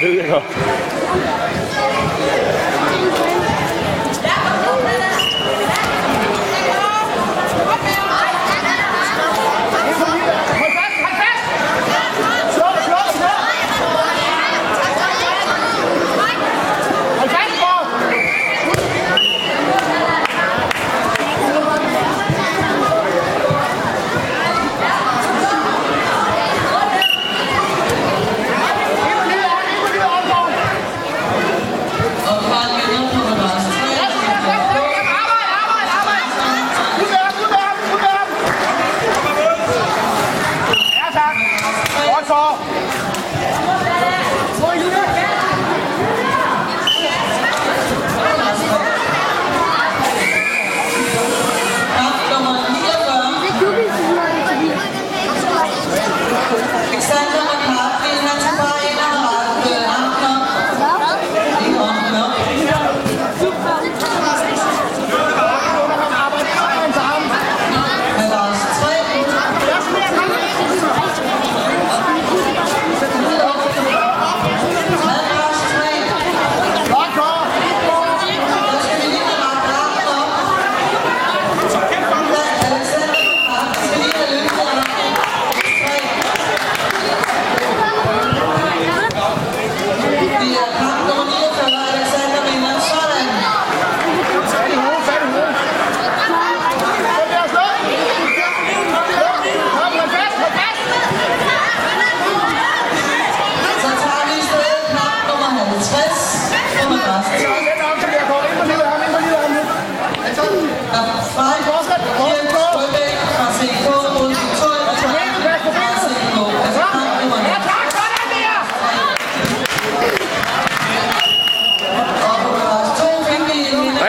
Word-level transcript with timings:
Det 0.00 0.08
ved 0.10 0.20
jeg 0.20 0.28
godt. 0.28 0.44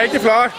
Rigtig 0.00 0.20
flot. 0.20 0.50